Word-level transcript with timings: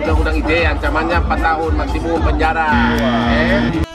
undang-undang 0.00 0.36
ide 0.40 0.58
ancamannya 0.64 1.18
4 1.20 1.44
tahun 1.44 1.72
maksimum 1.76 2.20
penjara. 2.24 2.68
Wow. 2.96 3.36
Eh. 3.36 3.89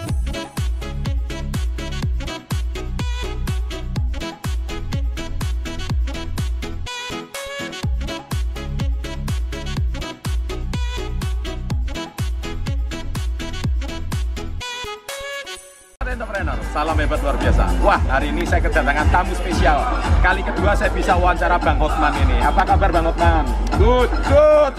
Entrepreneur, 16.15 16.55
salam 16.71 16.95
hebat 16.95 17.19
luar 17.19 17.35
biasa. 17.35 17.75
Wah, 17.83 17.99
hari 18.07 18.31
ini 18.31 18.47
saya 18.47 18.63
kedatangan 18.63 19.03
tamu 19.11 19.35
spesial. 19.35 19.83
Kali 20.23 20.47
kedua 20.47 20.71
saya 20.71 20.87
bisa 20.87 21.11
wawancara 21.11 21.59
Bang 21.59 21.75
Hotman 21.75 22.15
ini. 22.23 22.39
Apa 22.39 22.63
kabar 22.63 22.87
Bang 22.87 23.11
Hotman? 23.11 23.43
Good, 23.75 24.07
good. 24.31 24.73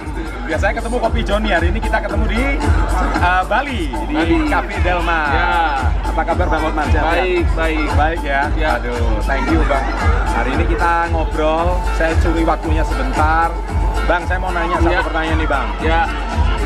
Biasanya 0.49 0.81
ketemu 0.81 0.97
Kopi 0.97 1.21
Joni, 1.21 1.53
hari 1.53 1.69
ini 1.69 1.85
kita 1.85 2.01
ketemu 2.01 2.25
di 2.33 2.43
uh, 3.21 3.45
Bali, 3.45 3.93
di 4.09 4.17
Bali. 4.17 4.49
Cafe 4.49 4.81
Delma. 4.81 5.21
Ya. 5.29 5.49
Apa 6.09 6.23
kabar 6.25 6.47
Bang 6.49 6.63
Hotman? 6.73 6.89
Sehat, 6.89 7.05
Baik, 7.05 7.45
baik. 7.53 7.89
Baik 8.01 8.21
ya? 8.25 8.43
Ya. 8.57 8.81
Aduh, 8.81 9.21
thank 9.29 9.45
you 9.53 9.61
Bang. 9.69 9.85
Hari 10.33 10.57
ini 10.57 10.65
kita 10.73 11.13
ngobrol, 11.13 11.77
saya 12.01 12.17
curi 12.25 12.49
waktunya 12.49 12.81
sebentar. 12.81 13.53
Bang, 14.07 14.23
saya 14.23 14.39
mau 14.39 14.51
nanya 14.51 14.79
satu 14.79 14.93
Ya. 14.93 15.03
pertanyaan 15.03 15.37
nih 15.37 15.49
Bang. 15.49 15.69
Ya, 15.83 16.01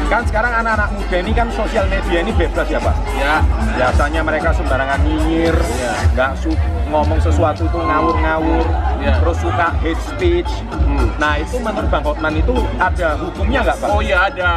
Kan 0.02 0.26
sekarang 0.26 0.50
anak-anak 0.56 0.90
muda 0.90 1.16
ini 1.16 1.30
kan 1.30 1.46
sosial 1.48 1.86
media 1.86 2.18
ini 2.18 2.34
bebas 2.34 2.66
ya 2.66 2.82
Pak? 2.82 2.96
ya. 3.14 3.38
biasanya 3.70 4.20
mereka 4.20 4.50
sembarangan 4.50 4.98
nyinyir, 5.00 5.54
Iya. 5.54 5.92
nggak 6.10 6.30
su 6.34 6.50
ngomong 6.90 7.16
sesuatu 7.16 7.62
itu 7.64 7.78
ngawur-ngawur, 7.78 8.66
Iya. 8.98 9.22
terus 9.22 9.38
suka 9.38 9.70
hate 9.78 10.02
speech. 10.02 10.50
Hmm. 10.66 11.14
Nah 11.16 11.38
itu 11.38 11.56
menurut 11.56 11.86
Bang 11.88 12.02
Hotman 12.02 12.34
itu 12.34 12.50
ada 12.76 13.08
hukumnya 13.14 13.60
nggak 13.62 13.76
Pak? 13.78 13.86
Oh 13.88 14.02
ya 14.02 14.26
ada 14.26 14.50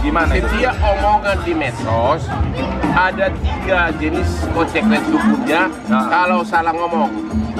Gimana 0.00 0.32
itu? 0.34 0.48
Setiap 0.48 0.76
omongan 0.82 1.36
di 1.44 1.52
medsos 1.54 2.22
ada 2.90 3.26
tiga 3.38 3.80
jenis 3.94 4.28
konsekuensi 4.50 5.12
hukumnya 5.12 5.70
Nah. 5.86 6.08
kalau 6.08 6.40
salah 6.42 6.72
ngomong. 6.72 7.10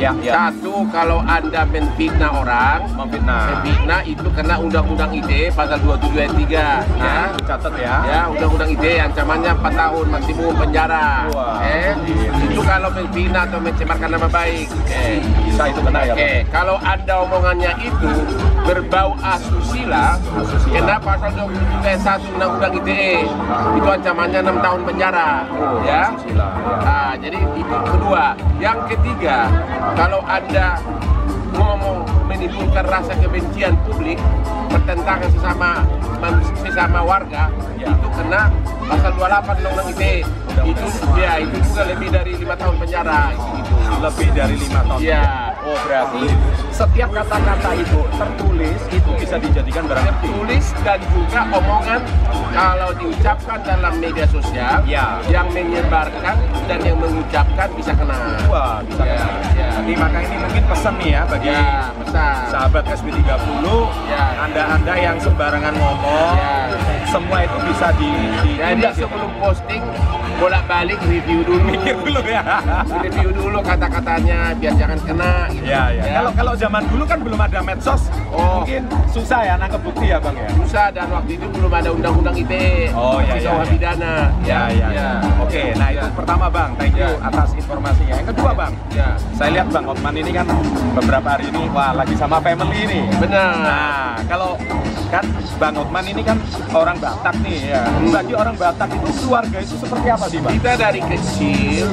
Ya, 0.03 0.11
ya. 0.19 0.33
Satu 0.51 0.83
kalau 0.91 1.23
anda 1.23 1.63
menfitnah 1.63 2.35
orang, 2.35 2.91
Memfitnah. 2.91 3.63
menfitnah 3.63 4.01
itu 4.03 4.27
kena 4.35 4.59
undang-undang 4.59 5.15
ITE 5.15 5.55
pasal 5.55 5.79
27 5.79 6.19
ayat 6.19 6.35
3 6.35 6.67
Nah, 6.99 7.07
ya. 7.31 7.47
catat 7.47 7.75
ya. 7.79 7.95
Ya, 8.03 8.21
undang-undang 8.27 8.75
ITE 8.75 8.99
ancamannya 9.01 9.55
4 9.55 9.73
tahun 9.73 10.07
maksimum 10.11 10.55
penjara. 10.59 11.31
Wah. 11.31 11.63
Eh, 11.63 11.95
itu 12.43 12.61
kalau 12.61 12.91
menfitnah 12.91 13.47
atau 13.47 13.63
mencemarkan 13.63 14.11
nama 14.11 14.27
baik. 14.27 14.67
Eh. 14.91 15.23
Bisa 15.47 15.63
itu 15.69 15.81
kena 15.81 16.01
ya 16.03 16.15
Oke, 16.15 16.31
kalau 16.51 16.77
anda 16.83 17.15
omongannya 17.23 17.73
itu 17.79 18.11
berbau 18.63 19.15
asusila, 19.19 20.19
Asusila. 20.19 20.75
kena 20.75 20.97
pasal 20.99 21.31
27 21.31 21.79
ayat 21.81 22.01
1 22.03 22.27
Undang-Undang 22.35 22.73
ITE. 22.83 23.15
Itu 23.79 23.89
ancamannya 23.89 24.41
6 24.43 24.57
tahun 24.59 24.81
penjara. 24.83 25.31
Oh, 25.47 25.79
ya. 25.87 26.11
asusila, 26.11 26.49
ya. 26.51 26.77
Nah, 26.83 27.13
jadi 27.15 27.39
itu 27.39 27.77
kedua. 27.87 28.25
Yang 28.59 28.79
ketiga, 28.89 29.51
kalau 29.95 30.21
anda 30.25 30.81
ngomong 31.53 32.05
menimbulkan 32.27 32.85
rasa 32.89 33.13
kebencian 33.15 33.77
publik, 33.85 34.17
pertentangan 34.73 35.29
sesama 35.29 35.71
sesama 36.63 37.01
warga, 37.03 37.51
Ya. 37.77 37.91
itu 37.93 38.09
kena 38.15 38.49
pasal 38.87 39.11
28 39.13 39.59
Undang-Undang 39.59 39.89
ITE. 39.93 40.15
Itu 40.63 40.87
ya 41.19 41.33
itu 41.41 41.57
juga 41.67 41.83
lebih 41.89 42.09
dari 42.09 42.33
lima 42.37 42.55
tahun 42.55 42.77
penjara. 42.79 43.35
Itu. 43.35 43.75
Lebih 43.99 44.29
dari 44.33 44.55
lima 44.57 44.81
tahun. 44.87 44.99
Ya. 45.03 45.51
Oh 45.63 45.79
berarti 45.87 46.27
setiap 46.75 47.11
kata-kata 47.13 47.71
itu 47.79 48.01
tertulis 48.13 48.81
itu 48.91 49.11
bisa 49.15 49.37
dijadikan 49.39 49.87
barang 49.87 50.07
bukti. 50.11 50.27
tulis 50.33 50.67
dan 50.83 50.99
juga 51.07 51.41
omongan 51.55 52.01
kalau 52.51 52.91
diucapkan 52.95 53.59
dalam 53.63 53.95
media 53.99 54.27
sosial 54.27 54.83
Ya. 54.83 55.23
yang 55.31 55.47
menyebarkan 55.51 56.35
dan 56.67 56.79
yang 56.83 56.99
mengucapkan 56.99 57.69
bisa 57.75 57.93
kena. 57.95 58.17
Wah 58.47 58.83
bisa 58.83 59.03
Ya, 59.03 59.15
kena. 59.19 59.35
Jadi 59.73 59.93
maka 59.95 60.19
ini 60.21 60.37
mungkin 60.37 60.63
pesan 60.65 60.95
nih 60.97 61.11
ya 61.11 61.23
bagi 61.25 61.49
Ya, 61.49 61.89
besar. 61.95 62.35
sahabat 62.47 62.85
SB30 62.87 63.65
Ya. 64.07 64.25
anda-anda 64.39 64.95
yang 64.95 65.17
sembarangan 65.17 65.75
ngomong 65.75 66.35
Ya. 66.37 66.55
semua 67.05 67.39
itu 67.41 67.57
bisa 67.65 67.89
di, 67.95 68.09
di 68.43 68.53
ya. 68.57 68.93
sebelum 68.95 69.31
posting 69.37 69.83
bolak-balik 70.43 70.99
review 71.07 71.39
dulu. 71.47 71.63
mikir 71.71 71.95
dulu 71.95 72.21
ya 72.27 72.43
review 72.99 73.29
dulu 73.31 73.59
kata-katanya 73.63 74.39
biar 74.59 74.75
jangan 74.75 74.99
kena 75.07 75.33
gitu. 75.55 75.65
ya 75.71 75.83
ya 75.95 76.03
kalau 76.19 76.31
kalau 76.35 76.53
zaman 76.59 76.83
dulu 76.91 77.05
kan 77.07 77.19
belum 77.23 77.39
ada 77.39 77.59
medsos 77.63 78.03
Oh. 78.33 78.65
mungkin 78.65 78.89
susah 79.13 79.45
ya 79.45 79.55
nangkep 79.55 79.81
bukti 79.85 80.09
ya 80.09 80.17
bang 80.17 80.33
ya 80.35 80.49
susah 80.57 80.87
dan 80.89 81.07
waktu 81.13 81.37
itu 81.37 81.47
belum 81.47 81.69
ada 81.69 81.93
undang-undang 81.93 82.33
ITE. 82.33 82.89
Oh, 82.97 83.21
iya, 83.21 83.37
Bisa 83.37 83.45
iya, 83.45 83.53
iya. 83.53 83.69
pidana. 83.69 84.15
ya 84.43 84.61
ya 84.73 84.87
ya 84.89 85.09
oke 85.37 85.63
nah 85.77 85.89
itu 85.93 86.01
Ya. 86.03 86.17
pertama 86.17 86.47
bang 86.49 86.71
thank 86.75 86.97
you 86.97 87.05
Ya. 87.05 87.21
atas 87.23 87.49
informasinya 87.53 88.15
yang 88.17 88.29
kedua 88.33 88.51
bang 88.57 88.73
Ya. 88.91 89.09
saya 89.37 89.51
lihat 89.53 89.69
bang 89.69 89.85
Hotman 89.85 90.15
ini 90.17 90.33
kan 90.33 90.47
beberapa 90.93 91.29
hari 91.29 91.53
ini 91.53 91.63
wah 91.71 91.93
lagi 91.93 92.17
sama 92.17 92.41
family 92.41 92.79
ini 92.83 93.01
Benar. 93.15 93.53
Nah, 93.55 94.17
kalau 94.27 94.57
kan 95.09 95.29
Bang 95.61 95.77
Hotman 95.77 96.03
ini 96.03 96.25
kan 96.25 96.41
orang 96.73 96.97
Batak 96.97 97.37
nih 97.39 97.71
ya. 97.71 97.85
Hmm. 97.85 98.09
Bagi 98.11 98.33
orang 98.33 98.57
Batak 98.57 98.89
itu 98.91 99.09
keluarga 99.21 99.59
itu 99.61 99.77
seperti 99.77 100.09
apa 100.09 100.27
sih, 100.33 100.41
Bang? 100.41 100.57
Kita 100.57 100.73
dari 100.81 101.01
kecil 101.05 101.87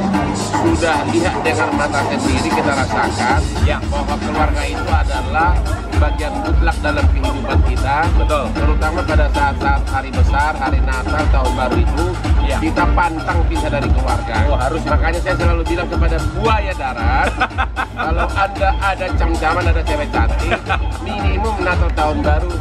sudah 0.64 0.98
lihat 1.12 1.36
dengan 1.44 1.70
mata 1.76 2.00
sendiri 2.08 2.48
kita 2.48 2.72
rasakan 2.72 3.40
Ya. 3.68 3.84
bahwa 3.92 4.16
keluarga 4.16 4.64
itu 4.64 4.88
adalah 4.88 5.52
bagian 6.00 6.32
mutlak 6.48 6.78
dalam 6.80 7.04
kehidupan 7.12 7.60
kita. 7.68 8.08
Betul. 8.16 8.46
Terutama 8.56 9.00
pada 9.04 9.28
saat-saat 9.36 9.84
hari 9.92 10.10
besar, 10.16 10.56
hari 10.56 10.80
Natal, 10.88 11.24
tahun 11.36 11.52
baru 11.60 11.76
itu 11.84 12.06
Ya. 12.48 12.58
kita 12.64 12.84
pantang 12.96 13.40
pisah 13.52 13.68
dari 13.68 13.90
keluarga. 13.92 14.36
Oh, 14.48 14.56
harus. 14.56 14.82
Makanya 14.88 15.20
saya 15.20 15.36
selalu 15.36 15.62
bilang 15.68 15.88
kepada 15.92 16.18
buaya 16.40 16.74
darat, 16.80 17.30
kalau 18.08 18.28
anda 18.32 18.70
ada 18.80 19.06
cam-caman, 19.20 19.64
ada 19.68 19.82
cewek 19.84 20.10
cantik, 20.16 20.60
minimum 21.04 21.56
Natal 21.60 21.92
tahun 21.92 22.18
baru 22.24 22.54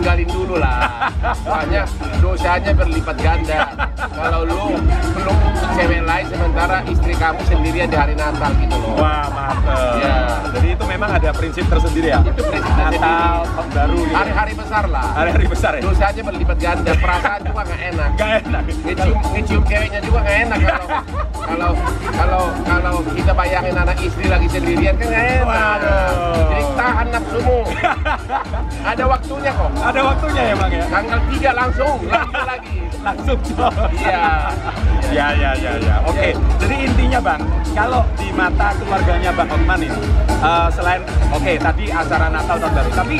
tinggalin 0.00 0.28
dulu 0.32 0.56
lah. 0.56 1.12
Soalnya 1.44 1.84
dosanya 2.24 2.72
berlipat 2.72 3.16
ganda. 3.20 3.68
Kalau 4.00 4.48
lu 4.48 4.80
belum 5.12 5.36
cewek 5.76 6.00
lain 6.08 6.24
sementara 6.32 6.80
istri 6.88 7.12
kamu 7.12 7.40
sendirian 7.44 7.88
di 7.92 7.96
hari 8.00 8.16
Natal 8.16 8.48
gitu 8.56 8.76
loh. 8.80 8.96
Wah, 8.96 9.28
mantep. 9.28 10.00
Ya. 10.00 10.16
Jadi 10.50 10.68
itu 10.74 10.84
memang 10.86 11.10
ada 11.14 11.30
prinsip 11.30 11.64
tersendiri 11.70 12.08
ya. 12.10 12.20
Itu 12.26 12.42
prinsip. 12.42 12.74
Natal, 12.74 13.46
tahun 13.46 13.70
baru 13.70 13.98
gitu. 14.02 14.16
Hari-hari 14.16 14.52
besar 14.58 14.84
lah. 14.90 15.06
Hari-hari 15.14 15.46
besar 15.46 15.70
ya. 15.78 15.82
Dosanya 15.84 16.22
berlipat 16.26 16.58
ganda, 16.58 16.92
perasaan 16.98 17.40
juga 17.46 17.62
nggak 17.66 17.80
enak. 17.94 18.10
Gak 18.18 18.30
enak. 18.44 18.62
Ngecium, 18.80 19.18
ngecium 19.32 19.62
ceweknya 19.66 20.00
juga 20.02 20.18
nggak 20.24 20.38
enak 20.46 20.58
kalau 20.60 20.86
kalau 21.50 21.72
kalau 22.22 22.42
kalau 22.68 23.00
kita 23.10 23.32
bayangin 23.34 23.74
anak 23.74 23.98
istri 23.98 24.26
lagi 24.30 24.46
sendirian 24.50 24.94
kan 24.94 25.06
nggak 25.10 25.24
enak. 25.40 25.46
Waduh. 25.46 26.46
Jadi 26.50 26.64
tahan 26.78 27.06
nafsumu. 27.10 27.58
Ada 28.80 29.04
waktunya 29.06 29.50
kok. 29.54 29.70
Ada 29.80 30.00
waktunya 30.04 30.42
ya, 30.42 30.54
Bang 30.54 30.72
ya. 30.72 30.84
Tanggal 30.90 31.18
3 31.26 31.50
langsung, 31.54 31.96
lanjut 32.06 32.44
lagi. 32.46 32.76
Langsung 33.00 33.38
coy. 33.40 33.88
Iya. 33.96 34.24
Ya, 35.10 35.26
ya, 35.34 35.50
ya, 35.56 35.72
ya. 35.80 35.96
Oke. 36.06 36.36
Jadi 36.60 36.74
intinya 36.86 37.18
Bang, 37.18 37.42
kalau 37.74 38.02
di 38.14 38.28
mata 38.30 38.68
keluarganya 38.76 39.30
Bang 39.34 39.48
Hotman 39.50 39.80
ini, 39.82 40.00
eh, 40.40 40.68
selain 40.72 41.00
oke 41.30 41.52
tadi 41.60 41.84
acara 41.92 42.26
Natal 42.32 42.56
tahun 42.58 42.72
baru, 42.72 42.90
tapi 42.96 43.16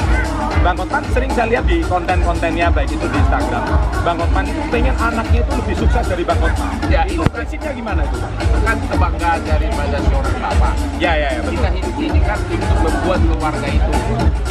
Bang 0.61 0.77
Hotman 0.77 1.01
sering 1.17 1.33
saya 1.33 1.49
lihat 1.49 1.65
di 1.65 1.81
konten-kontennya 1.81 2.69
baik 2.69 2.93
itu 2.93 3.07
di 3.09 3.17
Instagram. 3.17 3.65
Bang 4.05 4.17
Hotman 4.21 4.45
itu 4.45 4.61
pengen 4.69 4.93
anaknya 5.01 5.41
itu 5.41 5.53
lebih 5.57 5.77
sukses 5.81 6.05
dari 6.05 6.21
Bang 6.21 6.37
Hotman. 6.37 6.69
Ya, 6.93 7.09
itu 7.09 7.25
prinsipnya 7.33 7.73
gimana 7.73 8.05
itu? 8.05 8.21
Kan 8.61 8.77
kebanggaan 8.85 9.41
daripada 9.49 9.97
seorang 10.05 10.37
bapak. 10.37 10.75
Ya, 11.01 11.13
ya, 11.17 11.29
ya, 11.33 11.41
betul. 11.41 11.57
Kita 11.57 11.69
hidup 11.73 11.97
ini 11.97 12.21
kan 12.21 12.39
untuk 12.45 12.79
membuat 12.85 13.21
keluarga 13.25 13.69
itu. 13.73 13.93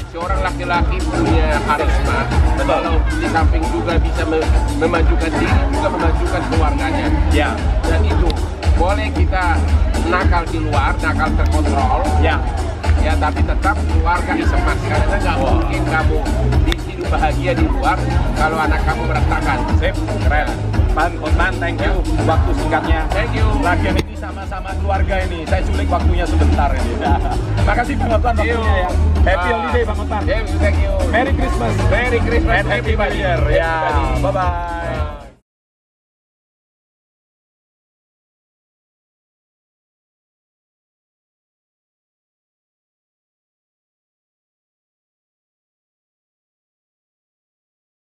Seorang 0.10 0.40
laki-laki 0.42 0.98
punya 1.06 1.48
karisma. 1.70 2.20
Betul. 2.58 2.66
Kalau 2.66 2.96
di 3.06 3.28
samping 3.30 3.64
juga 3.70 3.94
bisa 4.02 4.24
me- 4.26 4.50
memajukan 4.82 5.30
diri, 5.30 5.58
juga 5.70 5.88
memajukan 5.94 6.42
keluarganya. 6.50 7.08
Ya, 7.30 7.50
Dan 7.86 8.02
itu 8.02 8.30
boleh 8.74 9.08
kita 9.14 9.62
nakal 10.10 10.44
di 10.46 10.60
luar, 10.60 10.92
nakal 10.98 11.30
terkontrol, 11.38 12.02
ya. 12.20 12.36
ya 13.00 13.14
tapi 13.16 13.40
tetap 13.40 13.76
keluarga 13.88 14.32
isemas 14.34 14.80
karena 14.84 15.16
nggak 15.16 15.36
Wah. 15.38 15.52
mungkin 15.56 15.82
kamu 15.86 16.18
di 16.66 16.74
bahagia 17.06 17.52
di 17.54 17.66
luar 17.66 17.98
kalau 18.36 18.58
anak 18.58 18.82
kamu 18.84 19.02
berantakan. 19.06 19.58
Sip, 19.78 19.96
keren. 20.26 20.50
Bang 20.90 21.14
Hotman, 21.22 21.54
thank 21.62 21.78
you 21.80 21.94
waktu 22.26 22.52
singkatnya. 22.58 23.06
Thank 23.14 23.38
you. 23.38 23.46
Lagian 23.62 23.94
ini 23.96 24.18
sama-sama 24.18 24.74
keluarga 24.74 25.22
ini. 25.22 25.46
Saya 25.46 25.62
culik 25.62 25.86
waktunya 25.88 26.26
sebentar 26.26 26.70
ini. 26.74 26.94
Makasih 27.70 27.94
Bang 27.96 28.10
you. 28.10 28.18
waktunya 28.20 28.58
ya. 28.58 28.90
Happy 29.22 29.48
Ah. 29.48 29.54
holiday 29.54 29.84
Bang 29.86 29.98
Hotman. 30.02 30.22
Thank 30.26 30.46
you, 30.50 30.58
thank 30.58 30.78
you. 30.82 30.92
Merry 31.14 31.32
Christmas. 31.32 31.74
Merry 31.88 32.20
Christmas 32.20 32.54
and 32.58 32.66
Happy 32.68 32.74
New 32.74 32.98
everybody. 32.98 33.18
Year. 33.22 33.40
Ya, 33.48 33.72
Everybody. 33.86 34.22
bye 34.26 34.34
bye. 34.34 34.79